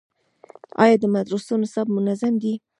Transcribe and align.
آیا 0.83 0.95
د 1.01 1.05
مدرسو 1.15 1.53
نصاب 1.61 1.87
منظم 1.95 2.33
دی؟ 2.41 2.53